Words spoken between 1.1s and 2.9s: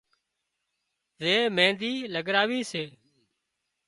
زي مينۮِي لڳراوي سي